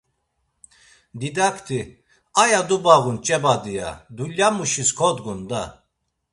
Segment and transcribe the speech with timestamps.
[1.19, 1.79] Didakti:
[2.41, 3.73] A ya dubağun ç̌e badi!
[3.79, 5.61] ya; Dulyamuşis kodgun da!”